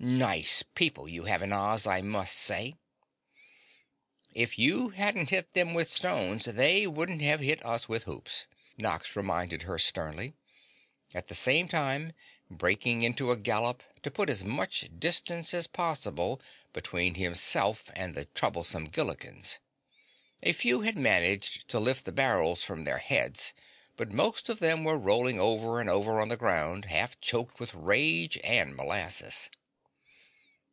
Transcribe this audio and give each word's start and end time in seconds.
Nice 0.00 0.62
people 0.74 1.08
you 1.08 1.22
have 1.24 1.40
in 1.40 1.50
Oz, 1.50 1.86
I 1.86 2.02
must 2.02 2.34
say." 2.36 2.76
"If 4.34 4.58
you 4.58 4.90
hadn't 4.90 5.30
hit 5.30 5.54
them 5.54 5.72
with 5.72 5.88
stones, 5.88 6.44
they 6.44 6.86
wouldn't 6.86 7.22
have 7.22 7.40
hit 7.40 7.64
us 7.64 7.88
with 7.88 8.02
hoops," 8.02 8.46
Nox 8.76 9.16
reminded 9.16 9.62
her 9.62 9.78
sternly, 9.78 10.34
at 11.14 11.28
the 11.28 11.34
same 11.34 11.68
time 11.68 12.12
breaking 12.50 13.00
into 13.00 13.30
a 13.30 13.36
gallop 13.38 13.82
to 14.02 14.10
put 14.10 14.28
as 14.28 14.44
much 14.44 14.90
distance 14.98 15.54
as 15.54 15.66
possible 15.66 16.38
between 16.74 17.14
himself 17.14 17.90
and 17.96 18.14
the 18.14 18.26
troublesome 18.26 18.88
Gillikins. 18.90 19.58
A 20.42 20.52
few 20.52 20.82
had 20.82 20.98
managed 20.98 21.66
to 21.68 21.80
lift 21.80 22.04
the 22.04 22.12
barrels 22.12 22.62
from 22.62 22.84
their 22.84 22.98
heads, 22.98 23.54
but 23.96 24.12
most 24.12 24.50
of 24.50 24.58
them 24.60 24.84
were 24.84 24.98
rolling 24.98 25.40
over 25.40 25.80
and 25.80 25.88
over 25.88 26.20
on 26.20 26.28
the 26.28 26.36
ground, 26.36 26.84
half 26.86 27.18
choked 27.22 27.58
with 27.58 27.72
rage 27.72 28.38
and 28.44 28.76
molasses. 28.76 29.48